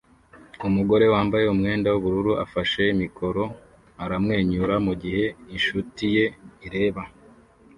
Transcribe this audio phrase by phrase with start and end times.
[0.67, 3.43] Umugore wambaye umwenda w'ubururu afashe mikoro
[4.03, 5.23] aramwenyura mugihe
[5.55, 6.25] inshuti ye
[6.65, 7.01] ireba